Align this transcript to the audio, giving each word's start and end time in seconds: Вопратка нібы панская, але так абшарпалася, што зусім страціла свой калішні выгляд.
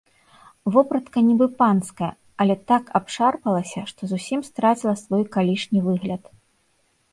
Вопратка 0.75 1.17
нібы 1.27 1.47
панская, 1.59 2.09
але 2.45 2.55
так 2.73 2.83
абшарпалася, 3.01 3.85
што 3.93 4.01
зусім 4.15 4.39
страціла 4.51 4.95
свой 5.05 5.23
калішні 5.37 5.79
выгляд. 5.93 6.23